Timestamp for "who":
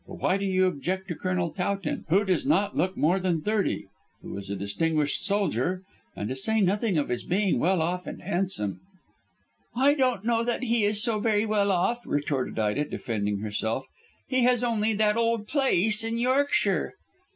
2.09-2.23, 4.31-4.37